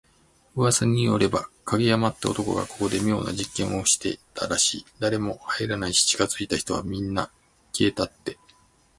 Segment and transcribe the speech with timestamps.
[0.55, 4.85] 噂によれば、影山って男がここで妙な実験をしてたらしい。
[4.97, 7.29] 誰も入らないし、近づいた人はみんな…
[7.71, 8.39] 消えたって。